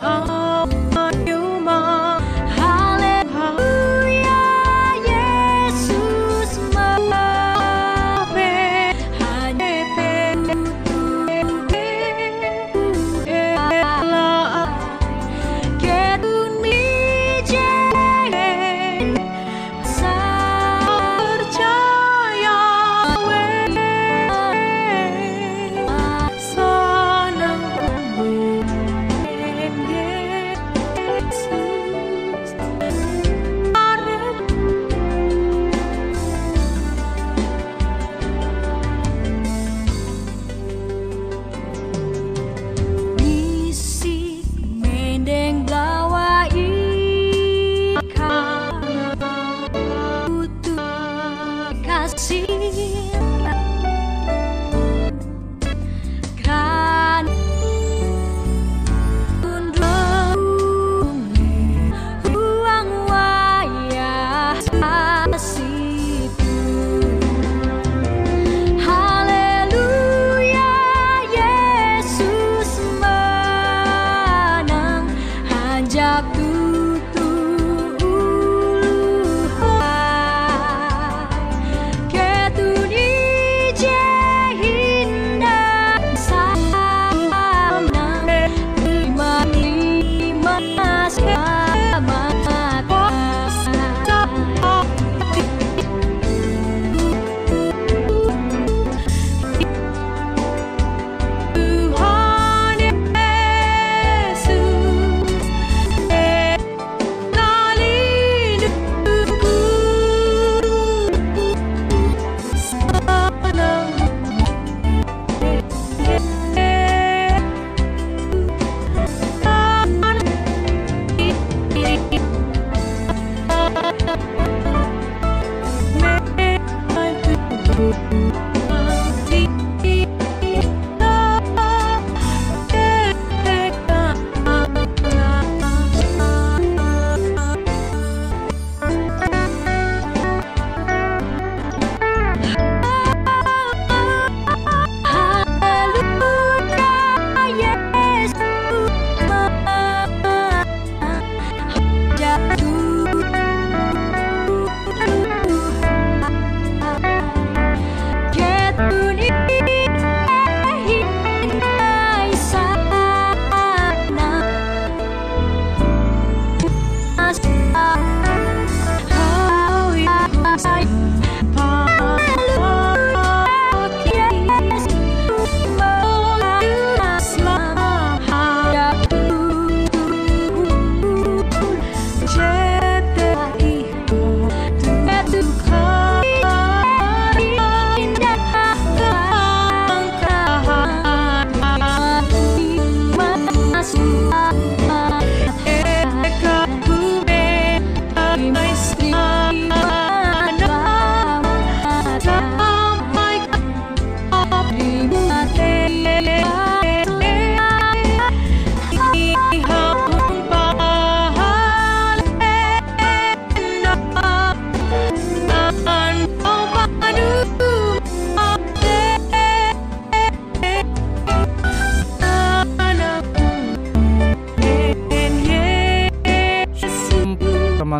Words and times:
Oh. 0.00 0.37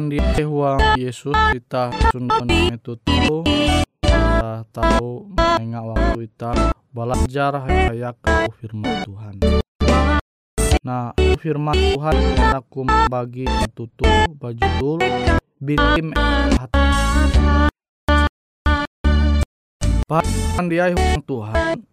Mandi 0.08 0.40
huang 0.40 0.81
Yesus 0.96 1.37
kita 1.52 1.93
sundan 2.08 2.49
itu 2.49 2.96
tuh 2.96 3.44
kita 4.00 4.64
tahu 4.72 5.28
mengingat 5.37 5.84
waktu 5.84 6.19
kita 6.25 6.72
belajar 6.88 7.52
kayak 7.69 8.16
firman 8.56 9.05
Tuhan. 9.05 9.34
Nah, 10.81 11.12
firman 11.44 11.76
Tuhan 11.76 12.16
aku 12.56 12.88
bagi 13.12 13.44
tutup 13.76 14.08
baju 14.40 14.64
dulu 14.81 15.05
bikin 15.60 16.16
hati. 16.56 16.81
Bahkan 20.08 20.64
dia 20.72 20.88
huang 20.88 21.20
Tuhan 21.20 21.84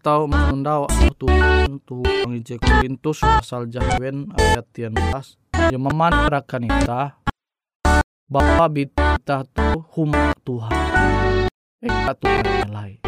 tahu 0.00 0.32
menunda 0.32 0.88
waktu 0.88 1.12
Tuhan 1.20 1.76
Tuhan 1.84 2.40
Korintus 2.40 3.20
pasal 3.20 3.68
jahwen 3.68 4.32
ayat 4.32 4.64
13 4.72 5.41
yang 5.70 5.84
memandirakan 5.86 6.66
kita. 6.66 7.02
Bahwa 8.26 8.66
kita 8.72 9.44
tuh 9.52 9.84
huma 9.94 10.32
Tuhan. 10.42 10.74
Eh 11.84 11.92
Tuhan 12.16 12.70
lain. 12.72 12.98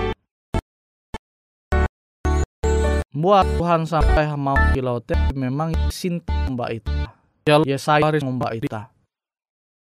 Buat 3.15 3.47
Tuhan 3.59 3.87
sampai 3.87 4.27
mau 4.37 4.59
kilau 4.75 4.99
memang 5.33 5.71
sin 5.91 6.19
mbak 6.51 6.83
itu 6.83 6.91
ya 7.63 7.79
saya 7.79 8.11
harus 8.11 8.27
mbak 8.27 8.59
itu 8.59 8.67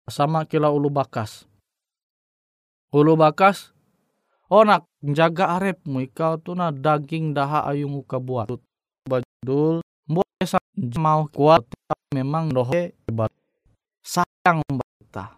sama 0.10 0.48
kilau 0.50 0.80
ulu 0.80 0.90
bakas. 0.90 1.46
Ulu 2.90 3.14
bakas? 3.14 3.76
Oh 4.50 4.66
nak 4.66 4.90
jaga 5.06 5.62
arep 5.62 5.78
ikau 5.86 6.42
tuh 6.42 6.58
na 6.58 6.74
daging 6.74 7.38
daha 7.38 7.70
ayung 7.70 8.02
uka 8.02 8.18
buat. 8.18 8.50
Badul 9.06 9.86
buat 10.10 10.26
mau 10.98 11.30
kuat 11.30 11.68
memang 12.10 12.50
dohe 12.50 12.94
hebat. 13.06 13.30
Sayang 14.02 14.66
kita. 14.66 15.38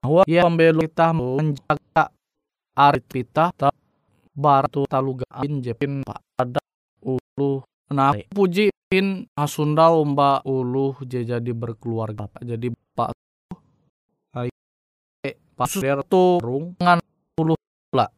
Bahwa 0.00 0.22
ia 0.24 0.42
pembelu 0.44 0.86
kita 0.88 1.12
menjaga 1.12 2.08
arit 2.76 3.04
kita 3.08 3.52
baratu 4.36 4.84
talugain 4.84 5.64
jepin 5.64 6.04
pada 6.04 6.60
ulu 7.00 7.64
nah 7.88 8.12
puji 8.28 8.68
pin 8.92 9.24
asundau 9.32 10.04
mbak 10.04 10.44
ulu 10.44 10.92
jadi 11.08 11.40
berkeluarga 11.56 12.28
jadi 12.44 12.68
pak 12.92 13.16
hai 14.36 14.52
pas 15.56 15.72
tu 16.04 16.36
rungan 16.44 17.00
ulu 17.40 17.56
lah 17.96 18.12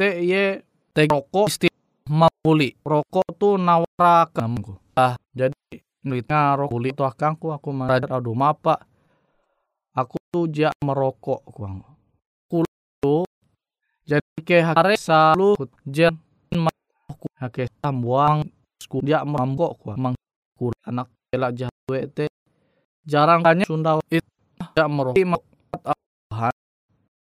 te 0.00 0.24
ye 0.24 0.64
te 0.96 1.04
rokok 1.12 1.46
isti 1.52 1.68
mapuli 2.08 2.72
rokok 2.80 3.28
tuh 3.36 3.60
nawarakan. 3.60 4.56
Ah 4.96 5.14
jadi 5.36 5.54
duitnya 6.00 6.56
rokok 6.56 6.72
kulit 6.72 6.92
tuh 6.96 7.06
akangku 7.08 7.52
aku 7.52 7.68
marah 7.76 8.00
aduh 8.00 8.32
mapa 8.32 8.80
aku 9.92 10.16
tuh 10.32 10.48
jak 10.48 10.72
merokok. 10.80 11.44
Kuang 11.50 11.84
kulit 12.48 13.28
jadi 14.08 14.38
ke 14.42 14.58
hari 14.64 14.96
selalu 14.96 15.60
jen 15.84 16.16
aku 17.06 17.26
hake 17.36 17.68
sambuang 17.78 18.48
sku 18.80 19.04
dia 19.04 19.22
merambok 19.22 19.76
kuang 19.84 19.98
mang 20.00 20.14
anak 20.88 21.06
bela 21.28 21.52
jatuh 21.52 22.00
te 22.10 22.26
jarang 23.04 23.44
tanya 23.44 23.68
sunda 23.68 24.00
itu 24.08 24.26
jak 24.74 24.88
merokok 24.88 25.42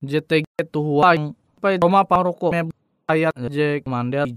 JTG 0.05 0.45
tuh 0.69 1.01
apa 1.01 1.81
rumah 1.81 2.05
parokok 2.05 2.53
ayat 3.09 3.33
je 3.49 3.81
mandel 3.89 4.29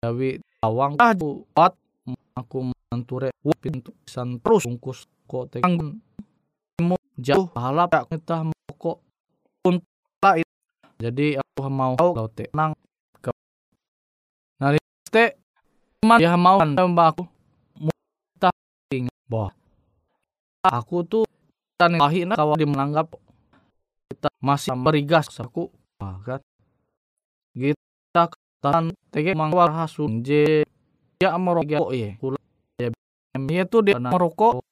Jawi 0.00 0.40
awang 0.64 0.96
ah 0.96 1.12
buat 1.12 1.76
aku 2.40 2.72
manture 2.72 3.28
pintu 3.60 3.92
pisan 4.02 4.40
terus 4.40 4.64
bungkus 4.64 5.04
kok 5.28 5.52
tekan 5.52 6.00
mau 6.80 6.96
jauh 7.20 7.52
halap 7.54 7.92
aku 7.92 8.16
kita 8.16 8.48
kok 8.80 8.98
untuk 9.68 9.84
lain. 10.24 10.48
Jadi 11.00 11.36
aku 11.36 11.68
mau 11.68 11.94
tahu 11.96 12.28
te 12.32 12.48
nang 12.56 12.72
ke 13.20 13.30
nari 14.60 14.80
te 15.12 15.36
man 16.04 16.18
dia 16.20 16.36
mau 16.36 16.56
mbak 16.60 17.06
aku. 17.12 17.24
Kita 18.36 18.48
ingat 18.96 19.20
bahwa 19.28 19.48
aku 20.64 20.96
tuh 21.04 21.24
tani 21.76 22.00
lahina 22.00 22.36
kawan 22.36 22.56
di 22.56 22.66
menganggap 22.68 23.12
kita 24.08 24.28
masih 24.40 24.72
berigas 24.80 25.28
aku. 25.36 25.68
Kan 26.00 26.40
kita 27.52 28.32
tahan 28.60 28.92
tege 29.12 29.32
mangwar 29.36 29.72
hasun 29.72 30.24
je 30.24 30.64
dia 31.20 31.36
merokok 31.36 31.92
ya 31.92 32.16
ya 32.80 32.88
dia 33.36 33.62
tuh 33.68 33.84
dia 33.84 34.00
merokok 34.00 34.64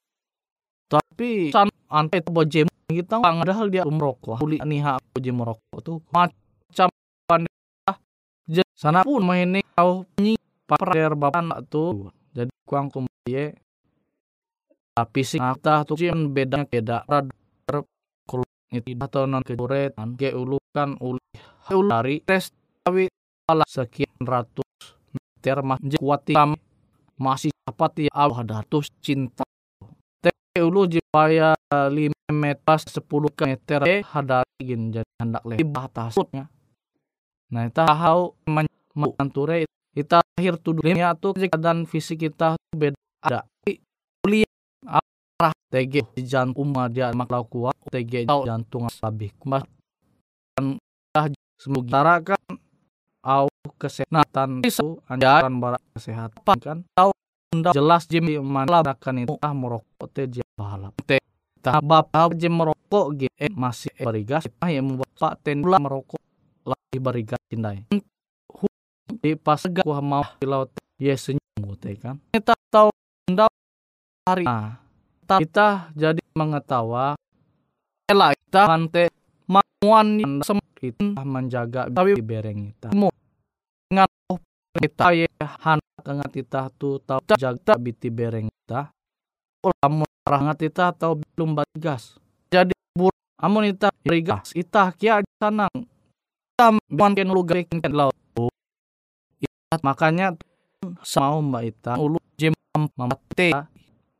tapi 0.89 1.53
san 1.53 1.69
ante 1.85 2.25
bojem 2.25 2.65
kita 2.89 3.21
nggak? 3.21 3.45
Ada 3.45 3.53
hal 3.53 3.67
dia 3.69 3.85
merokok 3.85 4.41
kuli 4.41 4.57
nih 4.57 4.81
bojem 5.13 5.35
merokok 5.37 5.79
tuh. 5.85 6.01
Macam 6.09 6.89
pandai 7.29 7.53
sana 8.73 9.05
pun 9.05 9.21
main 9.21 9.45
ini 9.45 9.61
kau 9.77 10.09
nyi 10.17 10.33
paper 10.65 11.13
bapak 11.13 11.69
tuh. 11.69 12.09
Jadi 12.33 12.49
kuang 12.65 12.89
kumpiye 12.89 13.53
tapi 14.97 15.21
sih 15.21 15.37
kita 15.37 15.85
tuh 15.85 16.01
jem 16.01 16.33
beda 16.33 16.65
beda. 16.65 17.05
Rada 17.05 17.29
itu 18.73 18.93
atau 18.97 19.29
non 19.29 19.45
kejuretan. 19.45 20.17
Ke 20.17 20.33
ulu 20.33 20.57
kan 20.73 20.97
ulu 20.97 21.21
dari 21.85 22.25
tes 22.25 22.49
tapi 22.81 23.05
sekian 23.69 24.25
ratus 24.25 24.68
meter 25.39 25.63
masih 25.63 25.95
kuat 25.95 26.27
masih 27.15 27.51
dapat 27.63 28.11
ya 28.11 28.11
Allah 28.11 28.43
datus 28.43 28.91
cinta. 28.99 29.47
Te 30.19 30.35
ulu 30.59 30.83
jipaya 30.91 31.55
lima 31.87 32.27
meter 32.27 32.77
sepuluh 32.83 33.31
meter 33.47 33.79
eh 33.87 34.03
hadari 34.03 34.59
gin 34.59 34.91
jadi 34.91 35.07
hendak 35.23 35.43
lebih 35.47 35.71
batasnya 35.71 36.51
nah 37.49 37.65
kita 37.65 37.89
tahu 37.89 38.37
menganture 38.93 39.65
kita 39.95 40.21
akhir 40.37 40.61
tuduhnya 40.61 41.17
tuh 41.17 41.33
keadaan 41.33 41.89
fisik 41.89 42.29
kita 42.29 42.53
beda. 42.69 42.93
Ada 43.25 43.41
kuliah 44.21 44.53
arah 44.85 45.53
TG 45.73 46.13
jantung 46.23 46.71
dia 46.93 47.09
maklau 47.11 47.43
kuat 47.49 47.73
TG 47.89 48.29
jantung 48.29 48.85
lebih 48.85 49.33
kuat. 49.41 49.65
Kan 50.53 50.77
semoga 51.57 52.21
kan 52.21 52.53
au 53.25 53.48
kesehatan 53.79 54.63
itu 54.63 54.99
anjuran 55.07 55.53
barat 55.59 55.81
kesehatan 55.95 56.57
kan? 56.59 56.77
Tahu 56.95 57.11
jelas 57.73 58.05
jemi 58.05 58.37
akan 58.37 59.15
itu 59.25 59.35
ah 59.41 59.53
merokok 59.53 60.07
teh 60.13 60.29
balap 60.53 60.95
teh 61.03 61.19
tabab 61.59 62.07
tahu 62.13 62.35
jem 62.37 62.53
merokok 62.53 63.05
gitu 63.15 63.35
eh, 63.39 63.51
masih 63.51 63.91
berigas 63.99 64.47
ah 64.61 64.69
yang 64.69 64.95
membuat 64.95 65.11
pak 65.17 65.33
ten 65.43 65.59
merokok. 65.63 66.21
Lagi 66.63 66.97
berigas 67.01 67.41
cindai 67.49 67.87
di 69.19 69.33
pas 69.33 69.59
gak 69.59 69.83
mau 69.83 70.23
pilau 70.37 70.69
ya 71.01 71.17
senyum 71.17 71.73
teh 71.81 71.97
kan? 71.97 72.21
Kita 72.31 72.53
tahu 72.69 72.93
ndak 73.31 73.49
hari. 74.27 74.45
Nah 74.45 74.89
kita 75.37 75.93
jadi 75.93 76.21
mengetawa 76.33 77.13
elah 78.09 78.33
kita 78.33 78.61
hante 78.65 79.05
mauan 79.45 80.17
itu 80.81 81.05
menjaga 81.21 81.85
tapi 81.93 82.17
bereng 82.17 82.73
kita 82.73 82.89
kita 84.77 85.05
ya 85.17 85.29
han. 85.65 85.79
Kengat 85.99 86.31
kita 86.31 86.71
tuh 86.79 87.03
tahu 87.03 87.19
jaga 87.35 87.75
biti 87.75 88.07
bereng 88.07 88.47
kita 88.47 88.87
lamun 89.83 90.07
rangat 90.23 90.57
kita 90.63 90.95
atau 90.95 91.19
belum 91.19 91.59
bagas 91.59 92.15
jadi 92.47 92.71
bur 92.95 93.11
amun 93.35 93.67
kita 93.67 93.91
rigas 94.07 94.55
kita 94.55 94.95
kia 94.95 95.19
sanang. 95.35 95.67
Kita 96.55 96.79
mungkin 96.87 97.35
lu 97.35 97.43
gerikin 97.43 97.83
laut 97.91 98.15
makanya 99.83 100.33
mau 101.19 101.37
mbak 101.45 101.63
ita 101.69 101.93
ulu 102.01 102.17
jem 102.33 102.57
mamate 102.97 103.53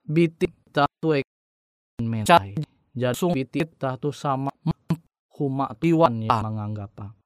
biti 0.05 0.45
kita 0.45 0.85
tuh 1.01 1.25
mencai 2.03 2.53
jadi 2.93 3.17
sung 3.17 3.33
biti 3.33 3.65
kita 3.65 3.97
tuh 3.97 4.13
sama 4.13 4.53
huma 5.41 5.73
tiwan 5.81 6.21
ya 6.21 6.29
menganggap 6.45 7.17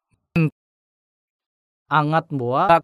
angat 1.92 2.26
buat 2.32 2.80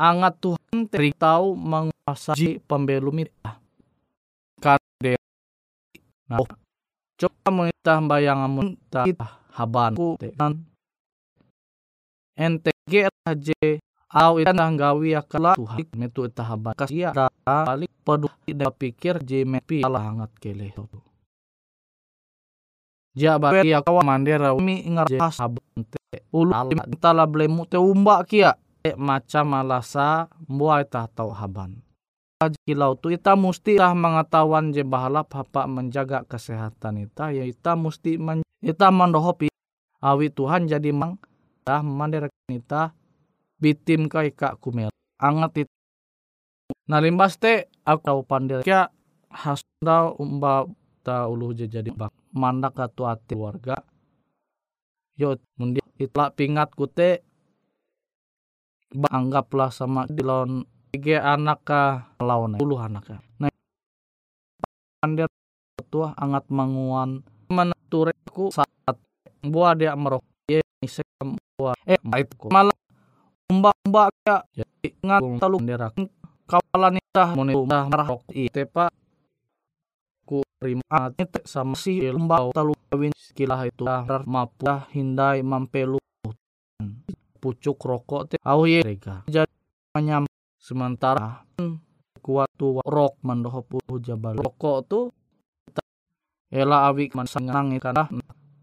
angat 0.00 0.40
Tuhan 0.40 0.88
teri 0.88 1.12
tahu 1.12 1.52
menguasai 1.52 2.56
pembelum 2.64 3.20
itu 3.20 3.32
kade 4.56 5.20
nah 6.24 6.40
coba 7.20 7.48
menitah 7.52 8.00
bayang 8.08 8.40
amun 8.40 8.80
kita 8.88 9.28
habanku 9.52 10.16
kan 10.40 10.56
NTG 12.40 13.12
aja 13.28 13.60
Au 14.10 14.42
ita 14.42 14.50
gawi 14.50 15.14
akala 15.14 15.54
Tuhan 15.54 15.86
metu 15.94 16.26
ita 16.26 16.42
haban 16.42 16.74
kasia 16.74 17.14
balik 17.46 17.94
peduli 18.02 18.50
da 18.58 18.74
pikir 18.74 19.22
je 19.22 19.46
mepi 19.46 19.86
salah 19.86 20.02
hangat 20.02 20.34
kele 20.42 20.74
Ja 23.14 23.38
ba 23.38 23.54
ya 23.62 23.78
kawa 23.86 24.02
mandera 24.02 24.50
mi 24.58 24.82
ingar 24.82 25.06
je 25.06 25.14
saban 25.14 25.86
te 25.86 26.26
ulu 26.34 26.50
alim 26.50 26.82
tala 26.98 27.22
blemu 27.22 27.70
te 27.70 27.78
umba 27.78 28.26
kia 28.26 28.58
e 28.58 28.69
macam 28.96 29.46
alasa 29.56 30.32
mbua 30.48 30.84
ita 30.84 31.04
tau 31.12 31.32
haban. 31.36 31.80
Kilau 32.40 32.96
tu 32.96 33.12
ita 33.12 33.36
musti 33.36 33.76
lah 33.76 33.92
mengetahuan 33.92 34.72
je 34.72 34.80
bahalap 34.80 35.28
hapa 35.36 35.68
menjaga 35.68 36.24
kesehatan 36.24 37.04
ita 37.04 37.28
ya 37.36 37.44
ita 37.44 37.76
musti 37.76 38.16
men, 38.16 38.40
ita 38.64 38.88
mandohopi 38.88 39.52
awi 40.00 40.32
Tuhan 40.32 40.64
jadi 40.64 40.88
mang 40.88 41.20
dah 41.68 41.84
mandera 41.84 42.32
ita 42.48 42.96
bitim 43.60 44.08
kai 44.08 44.32
kak 44.32 44.56
kumel. 44.56 44.88
Angat 45.20 45.68
itu 45.68 45.72
nah 46.88 46.96
limbas 46.96 47.36
te 47.36 47.68
aku 47.84 48.00
tahu 48.00 48.20
pandai 48.24 48.64
kya 48.64 48.88
hasda 49.28 50.16
umba 50.16 50.64
ta 51.04 51.28
ulu 51.28 51.52
jadi 51.52 51.92
bak. 51.92 52.08
Mandak 52.32 52.80
atau 52.80 53.04
ati 53.04 53.36
warga 53.36 53.84
yo 55.20 55.36
mundi 55.60 55.84
itla 56.00 56.32
pingat 56.32 56.72
kute 56.72 57.20
anggaplah 59.10 59.70
sama 59.70 60.06
dilon 60.10 60.66
tiga 60.90 61.22
anak 61.38 61.62
ka 61.62 61.82
lawan 62.18 62.58
puluh 62.58 62.78
anak 62.82 63.06
ka 63.06 63.16
nah 63.38 63.50
pandai 65.00 65.26
tua 65.88 66.12
angat 66.14 66.46
manguan. 66.52 67.24
Menatureku 67.50 68.54
saat 68.54 68.94
buah 69.42 69.74
dia 69.74 69.96
merok. 69.98 70.22
Ye 70.46 70.62
buah. 71.58 71.74
Eh 71.82 71.98
itu 71.98 72.46
malah 72.46 72.76
umba-umba 73.50 74.12
ya 74.22 74.46
jadi 74.54 74.88
ngat 75.02 75.22
talu 75.42 75.58
derak 75.66 75.92
kawalan 76.46 77.00
itah. 77.02 77.34
Moni 77.34 77.58
udah 77.58 77.90
marah 77.90 78.08
ite 78.30 78.70
pa 78.70 78.86
ku 80.22 80.46
terima 80.62 81.10
te 81.10 81.26
sama 81.42 81.74
si 81.74 81.98
lembau 81.98 82.54
talu 82.54 82.76
kawin 82.86 83.10
kilah 83.34 83.66
itu. 83.66 83.82
Rar 83.82 84.22
mapu 84.28 84.70
hindai 84.94 85.42
mampelu 85.42 85.98
pucuk 87.40 87.80
rokok 87.80 88.22
te 88.30 88.36
au 88.44 88.68
ye 88.68 88.84
rega. 88.84 89.24
Jadi 89.24 89.50
menyam 89.96 90.28
sementara 90.60 91.42
kuat 92.20 92.52
tu 92.60 92.78
rok 92.84 93.16
mandoho 93.24 93.64
pu 93.64 93.80
jabal. 94.04 94.36
Rokok 94.36 94.78
tu 94.84 95.00
ela 96.52 96.86
awi 96.92 97.08
man 97.16 97.24
sangang 97.24 97.72
ikan 97.80 98.20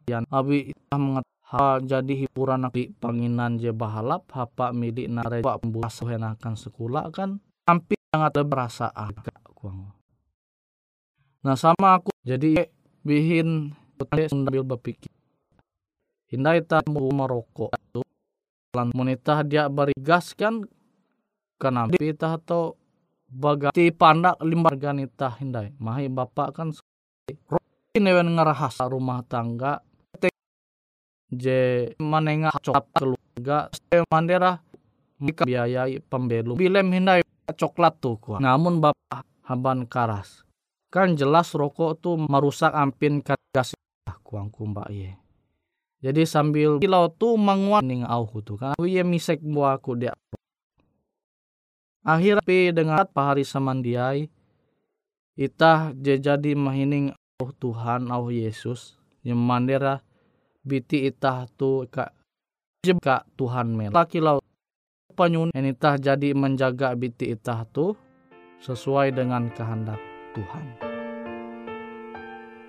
yan 0.07 0.23
awi 0.29 0.71
mengat 0.93 1.25
ha 1.51 1.79
jadi 1.79 2.27
hiburan 2.27 2.67
di 2.71 2.91
panginan 2.95 3.59
je 3.59 3.71
bahalap 3.75 4.27
hapa 4.31 4.71
milik 4.71 5.07
nare 5.11 5.43
pak 5.43 5.63
pembuas 5.63 5.99
akan 5.99 6.53
sekolah 6.55 7.11
kan 7.11 7.39
hampir 7.67 7.99
sangat 8.11 8.31
ada 8.39 8.43
perasaan. 8.47 9.11
Kuang. 9.57 9.89
Nah 11.43 11.57
sama 11.57 11.99
aku 11.99 12.13
jadi 12.23 12.69
bihin 13.01 13.73
sambil 14.29 14.63
berpikir. 14.63 15.11
Hindai 16.27 16.59
tak 16.63 16.87
mau 16.91 17.07
merokok 17.11 17.71
itu 17.71 18.03
lan 18.77 18.93
monita 18.93 19.41
dia 19.41 19.65
berigas 19.65 20.37
kan? 20.37 20.61
Karena 21.57 21.89
kita 21.89 22.37
atau 22.37 22.77
bagati 23.25 23.89
pandak 23.89 24.37
limbar 24.45 24.77
ganita 24.77 25.33
hindai 25.33 25.73
mahi 25.81 26.05
bapak 26.07 26.53
kan 26.53 26.69
ini 27.97 28.13
ngerahas 28.13 28.77
rumah 28.85 29.25
tangga. 29.25 29.81
Je 31.27 31.91
manenga 31.99 32.55
coklat 32.61 32.87
keluarga. 32.95 33.67
Ste 33.73 34.05
mandera 34.07 34.61
mika 35.19 35.43
biayai 35.43 35.99
pembelu 35.99 36.55
bilem 36.55 36.87
hindai 36.93 37.25
coklat 37.57 37.99
tuh 37.99 38.15
kuah. 38.21 38.39
namun 38.39 38.79
bapak 38.79 39.25
haban 39.49 39.89
karas. 39.89 40.45
Kan 40.87 41.19
jelas 41.19 41.51
rokok 41.51 41.99
tuh 41.99 42.15
merusak 42.15 42.71
ampin 42.71 43.19
gas. 43.25 43.75
Kuang 44.23 44.53
kumba 44.53 44.87
ye 44.87 45.19
jadi 45.97 46.29
sambil 46.29 46.77
kilau 46.77 47.09
tuh 47.09 47.33
menguat 47.41 47.81
ning 47.81 48.05
au 48.05 48.29
tuh 48.45 48.57
kan. 48.61 48.77
Ye 48.85 49.01
misek 49.01 49.41
buah 49.41 49.81
aku 49.81 49.97
dia. 49.97 50.13
Akhir 52.05 52.39
pi 52.45 52.69
dengan 52.69 53.01
pahari 53.09 53.41
samandiai 53.41 54.29
itah 55.37 55.91
jadi 55.97 56.53
mahining 56.53 57.17
oh 57.41 57.49
Tuhan 57.57 58.13
oh 58.13 58.29
Yesus. 58.29 58.93
Yang 59.25 59.41
mandera 59.41 59.95
biti 60.61 61.09
itah 61.09 61.49
tu 61.57 61.89
ka 61.89 62.13
ka 63.01 63.25
Tuhan 63.33 63.73
mel. 63.73 63.89
Laki 63.89 64.21
lau 64.21 64.37
penyun 65.17 65.49
enitah 65.51 65.97
jadi 65.97 66.37
menjaga 66.37 66.93
biti 66.93 67.33
itah 67.33 67.65
tu 67.73 67.97
sesuai 68.61 69.17
dengan 69.17 69.49
kehendak 69.49 69.99
Tuhan. 70.37 70.65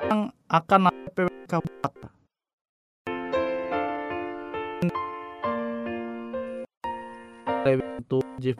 Yang 0.08 0.20
akan 0.48 0.80
PWK 1.12 1.52
kata. 7.58 7.70
Itu 7.98 8.18
jif. 8.38 8.56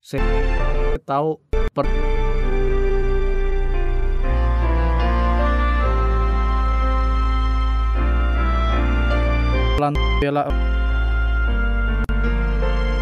Saya 0.00 0.98
tahu 1.06 1.38
per 1.70 1.86
pelan 9.78 9.94
bela 10.20 10.44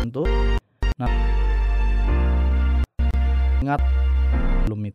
untuk 0.05 0.31
nah 0.95 1.11
ingat 3.59 3.83
belum 4.69 4.87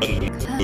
mita 0.00 0.56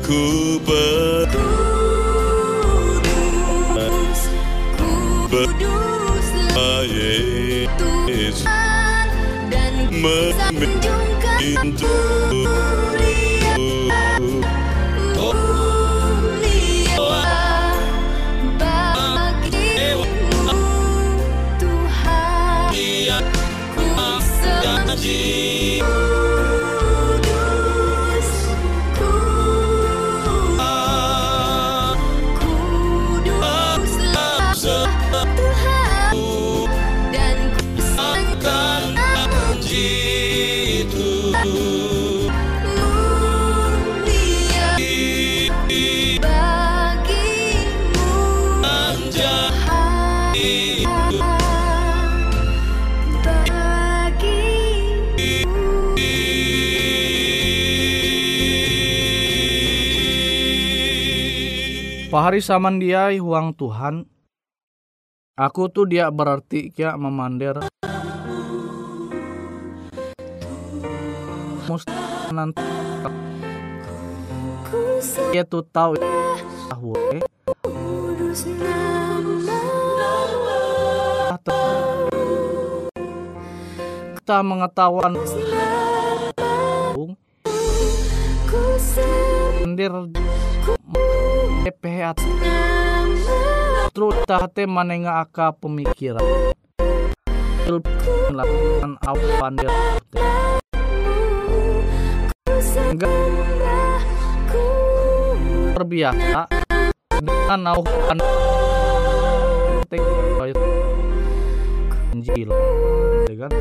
Ku 0.02 0.22
ber 0.66 1.30
kudus 5.30 6.28
Yesus. 6.82 8.42
Dan 9.50 9.74
sanjungkan 10.34 11.38
Pahari 62.10 62.42
samandiai 62.42 63.22
huang 63.22 63.54
Tuhan. 63.54 64.02
Aku 65.38 65.70
tuh 65.70 65.86
dia 65.86 66.10
berarti 66.10 66.74
kia 66.74 66.98
memander. 66.98 67.62
Mus 71.70 71.86
nanti 72.34 72.66
dia 75.30 75.46
tuh 75.46 75.62
tahu 75.70 75.94
tahu 76.66 76.90
eh 77.14 77.22
kita 84.18 84.36
mengetahuan 84.42 85.14
mandir 89.62 89.94
EPH 91.70 92.18
terus 93.94 94.16
tahte 94.26 94.66
manenga 94.66 95.22
aka 95.22 95.54
pemikiran. 95.54 96.22
Melakukan 98.30 98.98
awan 99.06 99.54
enggak. 102.90 103.14
Terbiasa 105.78 106.42
dengan 107.22 107.60
awan 107.70 108.18
Injil 112.10 112.50
ya 113.30 113.36
kan? 113.46 113.52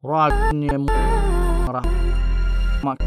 Rajnya 0.00 0.76
merah 0.80 1.86
mak 2.80 3.00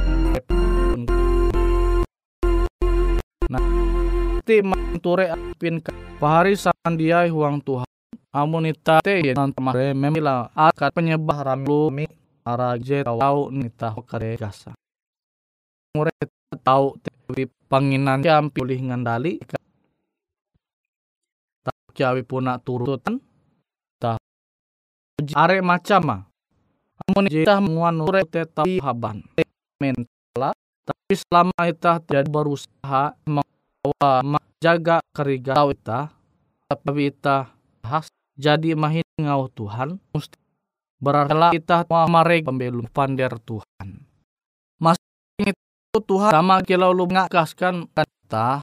ti 4.47 4.63
manture 4.63 5.27
apin 5.27 5.83
ka 5.83 5.91
pahari 6.23 6.55
sandiai 6.55 7.27
huang 7.27 7.60
Tuhan. 7.60 7.83
Amunita 8.31 9.03
te 9.03 9.19
ya 9.19 9.36
nanti 9.36 9.60
mare 9.60 9.91
memila 9.91 10.47
akat 10.55 10.95
penyebah 10.95 11.51
ramlu 11.51 11.91
mi 11.91 12.07
araje 12.47 13.03
tau 13.03 13.51
nita 13.51 13.91
kare 14.07 14.39
gasa 14.39 14.71
mure 15.91 16.15
tau 16.63 16.95
tewi 17.01 17.51
panginan 17.67 18.23
jam 18.23 18.47
pilih 18.47 18.77
ngandali 18.88 19.43
tak 19.43 19.60
jawi 21.97 22.23
puna 22.23 22.55
turutan. 22.62 23.19
Tak 23.97 24.21
are 25.33 25.60
macam 25.65 26.01
mah. 26.05 26.21
Amun 27.03 27.25
jita 27.27 27.57
menguan 27.57 27.99
ure 27.99 28.21
te 28.23 28.45
tau 28.45 28.69
haban. 28.86 29.25
Mentala 29.81 30.53
tapi 30.86 31.13
selama 31.17 31.57
kita 31.65 31.99
tidak 32.05 32.29
berusaha 32.29 33.17
membawa 33.88 34.13
menjaga 34.23 34.97
keriga 35.15 35.56
tau 35.56 35.71
ita 35.71 36.12
tapi 36.67 37.08
ita 37.08 37.47
has 37.88 38.12
jadi 38.36 38.76
mahin 38.76 39.08
ngau 39.15 39.47
Tuhan 39.47 39.95
mesti 40.12 40.38
berarti 41.00 41.62
kita 41.62 41.88
mare 42.10 42.43
pembelum 42.43 42.86
pander 42.91 43.39
Tuhan 43.39 44.04
mas 44.82 45.00
itu 45.39 46.00
Tuhan 46.04 46.32
sama 46.34 46.60
kilau 46.67 46.91
lu 46.91 47.08
ngakaskan 47.08 47.88
kata 47.95 48.60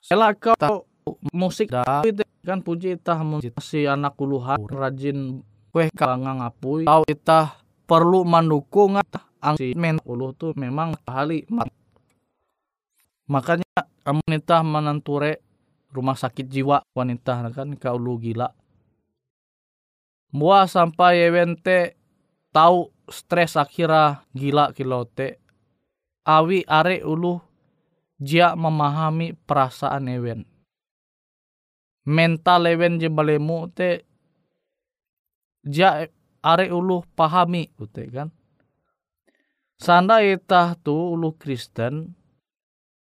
Sela 0.00 0.32
kau 0.32 0.56
tahu 0.56 0.88
musik 1.34 1.68
dah 1.68 2.00
kan 2.40 2.64
puji 2.64 2.96
itah 2.96 3.20
musik 3.20 3.52
si 3.60 3.84
anak 3.84 4.16
uluhan 4.16 4.56
rajin 4.70 5.44
kue 5.70 5.92
kalangan 5.92 6.40
ngapui 6.40 6.88
tahu 6.88 7.04
itah 7.04 7.60
perlu 7.84 8.24
mendukung 8.24 8.96
ang 9.40 9.56
si 9.58 9.76
men 9.76 9.98
tuh 10.36 10.54
memang 10.56 10.94
ahli 11.04 11.44
mat. 11.50 11.68
Makanya 13.30 13.86
wanita 14.02 14.66
menenture 14.66 15.38
rumah 15.94 16.18
sakit 16.18 16.50
jiwa 16.50 16.82
wanita 16.90 17.46
kan 17.54 17.78
kau 17.78 17.94
lu 17.94 18.18
gila. 18.18 18.50
Mua 20.34 20.66
sampai 20.66 21.30
evente 21.30 21.94
tahu 22.50 22.90
stres 23.06 23.54
akhirnya 23.54 24.26
gila 24.34 24.74
kilote 24.74 25.38
awi 26.26 26.66
are 26.66 27.02
ulu 27.06 27.38
jia 28.18 28.58
memahami 28.58 29.34
perasaan 29.46 30.10
ewen. 30.10 30.42
Mental 32.06 32.66
ewen 32.66 32.98
je 32.98 33.06
balemu 33.10 33.70
te 33.70 34.06
jia 35.66 36.06
are 36.42 36.66
ulu 36.70 37.06
pahami 37.14 37.70
ute 37.78 38.10
kan. 38.10 38.30
Sanda 39.80 40.20
itah 40.20 40.76
tu 40.76 40.92
ulu 40.92 41.34
Kristen 41.40 42.19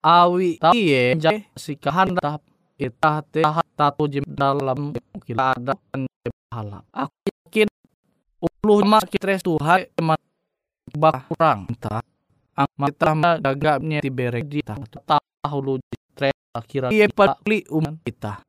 awi 0.03 0.59
tapi 0.59 0.91
ye 0.91 1.15
jai 1.15 1.47
sikahan 1.55 2.11
tah 2.19 2.37
itah 2.75 3.23
te 3.23 3.41
tatu 3.73 4.11
jem 4.11 4.27
dalam 4.27 4.91
kila 5.23 5.55
ada 5.55 5.73
pahala 6.51 6.83
aku 6.91 7.31
yakin 7.47 7.67
ulu 8.43 8.83
mak 8.83 9.07
kitres 9.07 9.41
Tuhan 9.41 9.87
eman 9.95 10.19
bak 10.93 11.31
kurang. 11.31 11.65
Entah 11.69 12.03
ang 12.53 12.69
kita 12.69 13.41
gagapnya 13.41 13.99
ti 14.05 14.13
berek 14.13 14.45
di 14.45 14.61
tahu 14.61 15.57
lu 15.57 15.73
stres 16.13 16.37
akhirnya 16.53 16.93
iya 16.93 17.09
pali 17.09 17.65
uman 17.73 17.97
kita. 18.05 18.45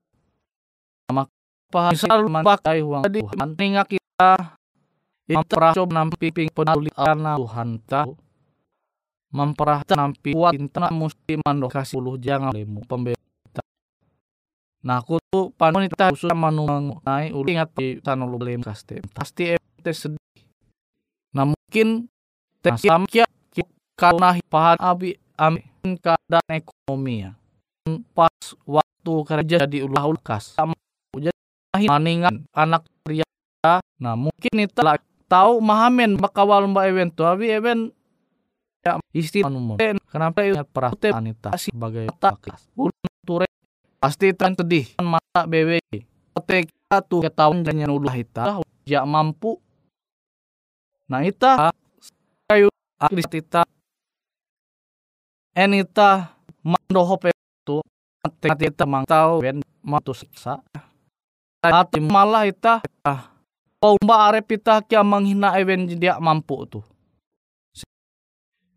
Paham 1.73 1.93
selalu 1.97 2.27
pakai 2.45 2.85
uang 2.85 3.03
Tuhan. 3.09 3.49
Ingat 3.57 3.87
kita 3.89 4.33
memperah 5.25 5.73
nampi 5.89 6.29
ping 6.31 6.53
peduli 6.53 6.93
karena 6.93 7.41
Tuhan 7.41 7.81
tahu 7.89 8.13
memperah 9.35 9.83
nampi 9.91 10.31
kuat 10.31 10.55
intan 10.55 10.95
mesti 10.95 11.43
mando 11.43 11.67
kasih 11.67 11.99
puluh 11.99 12.15
jangan 12.23 12.55
lemu 12.55 12.87
pembela 12.87 13.19
Nah 14.85 15.01
aku 15.01 15.17
tuh 15.33 15.49
panita 15.57 16.13
khusus 16.13 16.29
manung 16.37 17.01
naik 17.09 17.33
ulu 17.33 17.49
ingat 17.49 17.73
di 17.73 17.97
sana 18.05 18.29
lu 18.29 18.37
belum 18.37 18.61
kaste 18.61 19.01
pasti 19.17 19.57
ente 19.57 19.93
sedih. 19.97 20.21
Nah 21.33 21.49
mungkin 21.49 22.05
teh 22.61 22.77
kia 23.09 23.25
karena 23.97 24.37
pahan 24.53 24.77
abi 24.77 25.17
amin 25.41 25.97
keadaan 25.97 26.53
ekonomi 26.53 27.25
ya. 27.25 27.33
Pas 28.13 28.37
waktu 28.69 29.15
kerja 29.25 29.65
di 29.65 29.81
ulah 29.81 30.05
ulkas 30.05 30.53
sama 30.53 30.77
jadi 31.17 31.89
maningan 31.89 32.45
anak 32.53 32.85
pria. 33.01 33.25
Nah 33.97 34.21
mungkin 34.21 34.69
itu 34.69 34.85
lah 34.85 35.01
tahu 35.33 35.65
mahamen 35.65 36.21
bakawal 36.21 36.69
mbak 36.69 36.93
event 36.93 37.11
tuh 37.17 37.25
abi 37.25 37.49
event 37.49 37.89
ya 38.85 39.01
istilah 39.17 39.49
umum. 39.49 39.81
Kenapa 40.13 40.45
ingat 40.45 40.69
perah 40.69 40.93
anita 41.17 41.57
sebagai 41.57 42.05
takas. 42.21 42.69
Ture 43.25 43.49
pasti 43.97 44.29
tan 44.37 44.53
sedih. 44.53 44.93
mata 45.01 45.49
bewe 45.49 45.81
otek 46.37 46.69
tuh 47.09 47.25
ketahuan 47.25 47.65
dan 47.65 47.89
ulah 47.89 48.13
ita. 48.13 48.61
Ya 48.85 49.01
mampu. 49.09 49.57
Nah 51.09 51.25
ita. 51.25 51.73
Kayu. 52.45 52.69
Akris 53.01 53.25
ita. 53.33 53.65
Enita 55.57 56.37
mandoho 56.61 57.17
itu 57.25 57.81
tek 58.45 58.61
ita 58.61 58.85
mang 58.85 59.09
tau. 59.09 59.41
Ben 59.41 59.65
matu 59.81 60.13
siksa. 60.13 60.61
Hati 61.65 62.05
malah 62.05 62.45
ita. 62.45 62.85
Ah. 63.01 63.33
Pau 63.81 63.97
mbak 64.01 64.21
arep 64.33 64.61
ita 64.61 64.81
kia 64.85 65.01
menghina 65.01 65.57
ewen 65.61 65.85
dia 65.89 66.17
mampu 66.17 66.57
tuh 66.69 66.85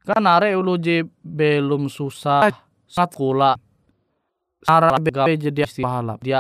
kan 0.08 0.24
are 0.24 0.56
ulu 0.56 0.80
je 0.80 1.04
belum 1.20 1.92
susah. 1.92 2.48
Sangat 2.88 3.12
kula 3.20 3.52
gawe 4.64 5.34
jadi 5.36 5.68
bahalap. 5.84 6.24
Dia 6.24 6.40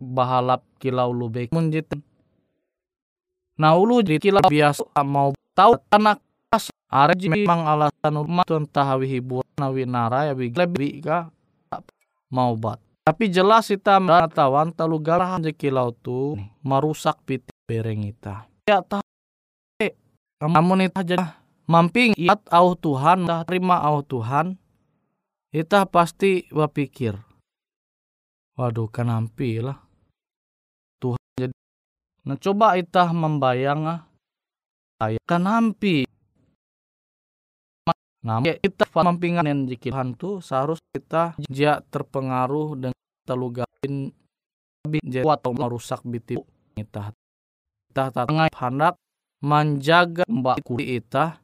bahalap 0.00 0.60
kilau 0.82 1.14
lu 1.14 1.32
baik 1.32 1.54
munjit 1.54 1.86
nah 3.54 3.78
ulu 3.78 4.02
jadi 4.02 4.18
kilau 4.18 4.42
biasa 4.42 4.82
mau 5.06 5.30
tahu 5.54 5.78
anak 5.94 6.18
pas 6.50 6.66
are 6.90 7.14
memang 7.14 7.62
alasan 7.64 8.14
rumah 8.18 8.42
tuan 8.42 8.66
tahawi 8.66 9.06
hibur 9.06 9.46
nawi 9.54 9.86
nara 9.86 10.26
ya 10.28 10.34
bi 10.34 10.50
lebih 10.50 11.00
ka 11.00 11.30
mau 12.34 12.58
bat. 12.58 12.82
Tapi 13.04 13.28
jelas 13.28 13.68
kita 13.68 14.00
tawan 14.32 14.72
talu 14.74 14.98
garahan 14.98 15.44
je 15.44 15.52
kilau 15.54 15.92
tu 15.94 16.34
merusak 16.64 17.20
piti 17.22 17.52
bereng 17.68 18.10
kita 18.10 18.48
ya 18.66 18.82
tahu. 18.82 19.04
Namun 20.42 20.90
itu 20.90 20.98
aja 20.98 21.38
mamping 21.70 22.12
iat 22.16 22.44
au 22.52 22.76
Tuhan 22.76 23.28
dah 23.28 23.44
terima 23.48 23.80
au 23.84 24.04
Tuhan 24.04 24.56
kita 25.54 25.86
pasti 25.86 26.44
berpikir 26.50 27.14
Waduh, 28.54 28.86
kan 28.86 29.10
nampi 29.10 29.58
lah. 29.58 29.82
Tuhan 31.02 31.18
jadi. 31.34 31.54
Nah, 32.22 32.38
coba 32.38 32.78
itah 32.78 33.10
membayang. 33.10 33.98
Saya 34.94 35.18
kan 35.26 35.42
nampi. 35.42 36.06
Nah, 38.24 38.40
kita 38.40 38.86
mampingan 38.94 39.44
yang 39.44 39.66
Tuhan 39.66 40.14
tuh 40.14 40.38
seharus 40.38 40.78
kita 40.94 41.34
dia 41.50 41.82
terpengaruh 41.92 42.78
dengan 42.78 43.02
telugapin 43.26 44.14
lebih 44.86 45.02
jauh 45.02 45.28
atau 45.34 45.50
merusak 45.50 46.00
biti 46.06 46.38
kita. 46.78 47.10
Kita 47.90 48.14
tengah 48.14 48.48
hendak 48.54 48.94
menjaga 49.44 50.24
mbak 50.24 50.62
kuli 50.64 51.02
kita 51.02 51.42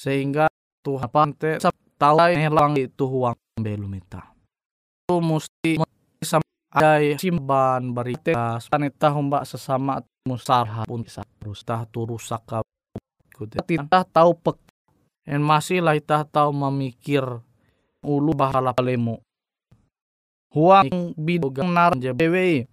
sehingga 0.00 0.48
Tuhan 0.80 1.12
pante 1.12 1.60
tahu 2.00 2.16
helang 2.32 2.72
itu 2.80 3.04
uang 3.04 3.36
belum 3.60 3.92
kita. 4.00 4.32
Itu 5.04 5.20
mesti 5.20 5.76
ada 6.70 7.02
simban 7.18 7.92
berita 7.92 8.62
sanita 8.62 9.12
humba 9.12 9.44
sesama 9.44 10.00
musarha 10.24 10.86
pun 10.86 11.02
terus 11.02 11.66
tah 11.66 11.82
turusak 11.90 12.46
ka 12.46 12.62
kita 13.66 14.06
tahu 14.06 14.38
pek 14.38 14.56
en 15.26 15.42
masih 15.42 15.82
lah 15.82 15.98
kita 15.98 16.22
tahu 16.30 16.54
memikir 16.54 17.26
ulu 18.06 18.32
bahala 18.38 18.70
palemu 18.70 19.18
huang 20.54 21.10
bidogang 21.18 21.74
nar 21.74 21.98
je 21.98 22.14
bewe 22.14 22.70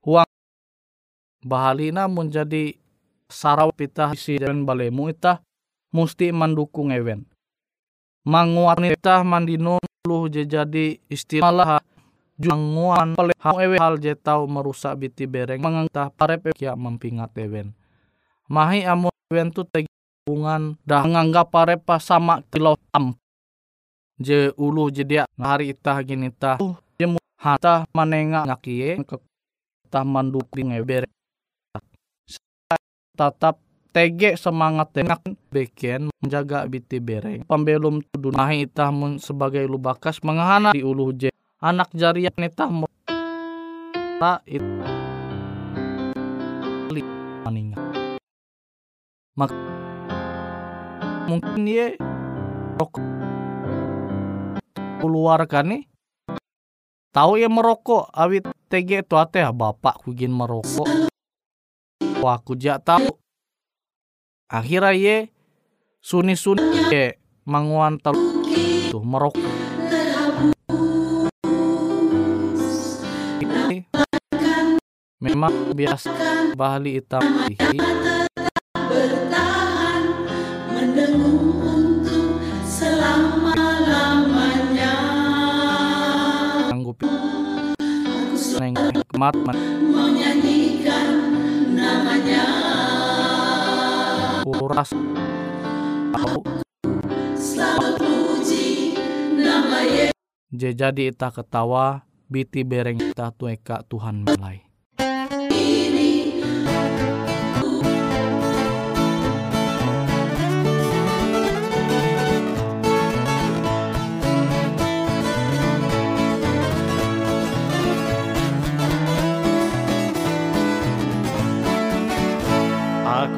huang 0.00 0.32
bahalina 1.44 2.08
menjadi 2.08 2.72
sarau 3.28 3.68
pita 3.68 4.16
isi 4.16 4.40
dan 4.40 4.64
balemu 4.64 5.12
ita 5.12 5.44
musti 5.90 6.30
mendukung 6.30 6.94
event 6.94 7.26
manguat 8.26 8.78
kita 8.78 9.22
mandino 9.26 9.78
jadi 10.00 10.96
istilah 11.12 11.84
juanguan 12.40 13.12
oleh 13.20 13.36
hal 13.36 13.56
ewe 13.60 13.76
hal 13.76 14.00
je 14.00 14.16
tau 14.16 14.48
merusak 14.48 14.96
biti 14.96 15.28
bereng. 15.28 15.60
Mengangtah 15.60 16.08
parep 16.16 16.56
kia 16.56 16.72
mempingat 16.72 17.36
ewen. 17.36 17.76
Mahi 18.48 18.88
amun 18.88 19.12
ewen 19.28 19.52
tu 19.52 19.62
tegi 19.68 19.86
hubungan 20.24 20.80
dah 20.88 21.04
menganggap 21.04 21.52
parep 21.52 21.84
sama 22.00 22.40
kilo 22.48 22.80
tam. 22.90 23.12
Je 24.16 24.56
ulu 24.56 24.88
je 24.88 25.04
dia 25.04 25.28
hari 25.36 25.76
itah 25.76 26.00
gini 26.00 26.32
tah. 26.32 26.56
Je 26.96 27.06
hata 27.36 27.84
manenga 27.92 28.48
ngakie 28.48 29.04
ke 29.04 29.16
tah 29.92 30.04
manduping 30.04 30.76
eber 30.76 31.04
tetap 33.16 33.60
tege 33.90 34.38
semangat 34.38 34.94
tengak 34.94 35.22
beken 35.50 36.14
menjaga 36.22 36.66
biti 36.70 37.02
bereng. 37.02 37.42
Pembelum 37.46 38.02
tudun 38.14 38.38
mahi 38.38 38.66
itah 38.66 38.94
mun 38.94 39.18
sebagai 39.18 39.66
lubakas 39.66 40.22
mengahana 40.22 40.70
di 40.70 40.82
ulu 40.82 41.10
je. 41.14 41.30
Anak 41.60 41.92
jariah 41.92 42.32
neta 42.38 42.70
tak 44.20 44.44
itu 44.44 44.68
maning 47.40 47.72
mak 49.32 49.48
mungkin 51.24 51.64
ye 51.64 51.96
rokok 52.76 53.00
keluar 55.00 55.40
kan 55.48 55.72
nih 55.72 55.88
tahu 57.16 57.40
ya 57.40 57.48
merokok 57.48 58.12
awit 58.12 58.44
TG 58.68 59.08
itu 59.08 59.16
ate 59.16 59.40
bapak 59.50 60.04
kugin 60.04 60.36
merokok. 60.36 60.86
Wah 62.20 62.36
aku 62.36 62.54
jak 62.60 62.84
tahu 62.84 63.19
akhirnya 64.50 64.90
ye 64.98 65.16
suni 66.02 66.34
suni 66.34 66.90
ye 66.90 67.14
manguan 67.46 68.02
tuh 68.02 68.98
merokok 68.98 69.38
memang 75.22 75.54
biasa 75.78 76.10
Bali 76.58 76.98
hitam. 76.98 77.22
Bertahan 78.74 80.02
mendengung 80.74 82.02
kemat 89.14 89.34
menyanyikan 89.94 91.08
namanya 91.76 92.59
kuras. 94.54 94.90
Tahu 96.10 96.40
selalu 97.34 97.90
puji 97.96 98.94
nama 99.38 99.80
Yesus 99.86 100.20
je 100.50 100.70
jadi 100.74 101.14
ita 101.14 101.30
ketawa 101.30 102.04
biti 102.26 102.66
bereng 102.66 102.98
ita 102.98 103.30
tueka 103.34 103.86
Tuhan 103.86 104.26
melai 104.26 104.69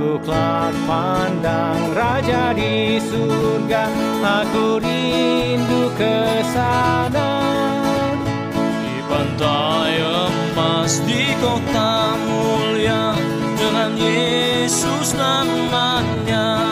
Aku 0.02 0.18
kelak 0.26 0.74
pandang 0.82 1.94
Raja 1.94 2.50
di 2.50 2.98
surga 2.98 3.86
Aku 4.42 4.82
rindu 4.82 5.94
ke 5.94 6.42
sana. 6.50 7.38
Di 8.82 8.98
pantai 9.06 10.02
emas 10.02 10.98
di 11.06 11.30
kota 11.38 12.18
mulia 12.18 13.14
Dengan 13.54 13.94
Yesus 13.94 15.14
namanya 15.14 16.71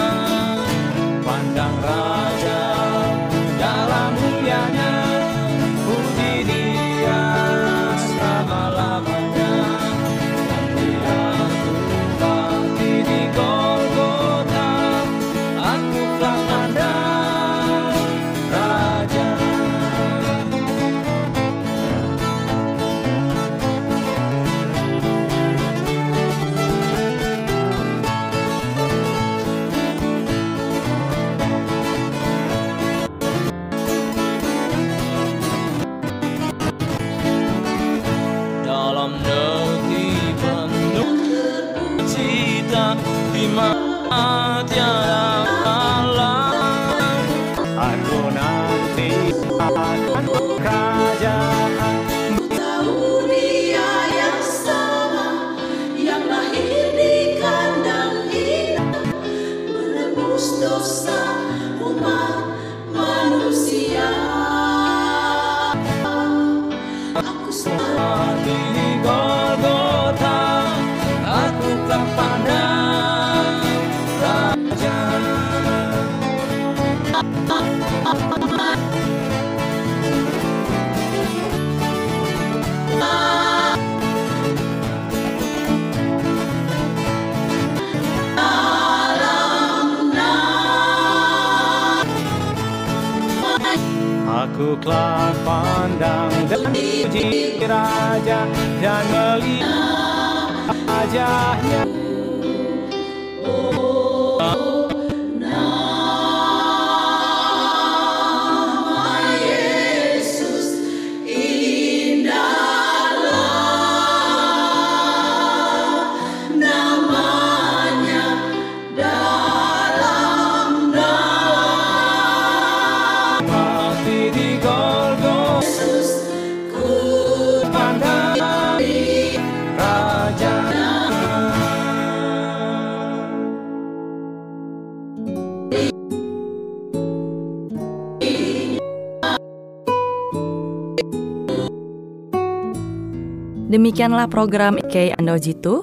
Demikianlah 143.91 144.31
program 144.31 144.79
IK 144.79 145.19
Ando 145.19 145.35
Jitu, 145.35 145.83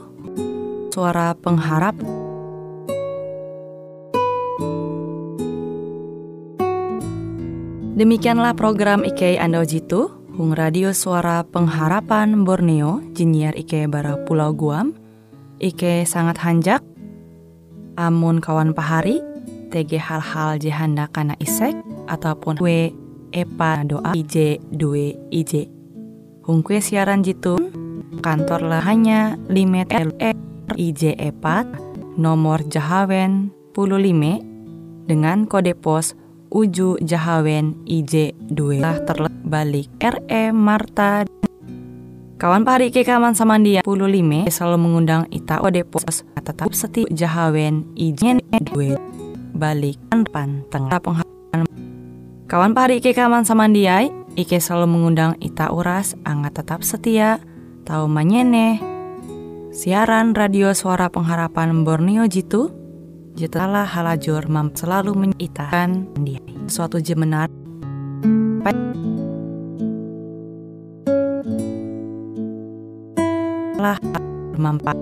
Suara 0.96 1.36
Pengharap. 1.36 1.91
Demikianlah 8.00 8.56
program 8.56 9.04
IK 9.04 9.43
Ando 9.43 9.60
Jitu, 9.67 10.08
Hung 10.39 10.56
Radio 10.56 10.96
Suara 10.96 11.43
Pengharapan 11.43 12.48
Borneo, 12.48 13.04
Jinier 13.12 13.52
IK 13.60 13.91
Bara 13.91 14.15
Pulau 14.24 14.56
Guam, 14.56 14.96
IK 15.60 16.08
sangat 16.08 16.39
hanjak, 16.39 16.80
amun 18.00 18.39
kawan 18.39 18.72
pahari, 18.72 19.20
TG 19.76 20.00
hal-hal 20.00 20.56
jihanda 20.63 21.12
kana 21.12 21.36
isek, 21.43 21.76
ataupun 22.08 22.56
we 22.63 22.96
epa 23.36 23.84
doa 23.84 24.15
IJ 24.15 24.63
due 24.72 25.12
IJ. 25.28 25.67
Hung 26.48 26.63
kue 26.63 26.80
siaran 26.80 27.28
jitu, 27.28 27.60
kantor 28.19 28.65
lah 28.65 28.82
hanya 28.84 29.39
limet 29.47 29.89
LE 29.93 30.34
IJ 30.75 31.15
epat, 31.17 31.65
nomor 32.19 32.62
Jahawen 32.67 33.53
15 33.71 35.08
dengan 35.08 35.47
kode 35.47 35.73
pos 35.77 36.17
Uju 36.47 36.99
Jahawen 37.03 37.75
IJ 37.88 38.36
2 38.51 38.80
lah 38.80 38.99
terlebih 39.03 39.43
balik 39.47 39.88
RE 39.99 40.51
Marta. 40.56 41.27
Kawan 42.38 42.62
pahari 42.63 42.93
ke 42.93 43.01
kaman 43.01 43.34
dia 43.65 43.82
15 43.82 44.47
selalu 44.47 44.77
mengundang 44.77 45.25
ita 45.34 45.58
kode 45.58 45.84
pos 45.84 46.23
tetap 46.38 46.71
seti 46.71 47.03
Jahawen 47.12 47.84
IJ 47.95 48.43
2 48.53 49.58
balik 49.58 49.99
pan 50.32 50.63
tengah. 50.71 50.99
Penghapusan. 50.99 51.67
Kawan 52.47 52.71
pahari 52.71 53.03
ke 53.03 53.12
kaman 53.12 53.43
dia 53.75 54.08
Ike 54.38 54.62
selalu 54.62 54.86
mengundang 54.86 55.34
ita 55.41 55.73
uras 55.73 56.13
angat 56.21 56.62
tetap 56.62 56.86
setia 56.86 57.41
tahu 57.88 58.12
manyene 58.12 58.84
siaran 59.71 60.36
radio 60.36 60.76
suara 60.76 61.08
pengharapan 61.08 61.88
Borneo 61.88 62.28
Jitu 62.28 62.76
Jetalah 63.38 63.86
halajur 63.86 64.50
mam 64.50 64.73
selalu 64.73 65.13
menyitakan 65.13 66.10
dia. 66.26 66.41
Suatu 66.65 66.97
jemenar 66.97 67.54
lah 73.78 74.02
mampat 74.58 74.97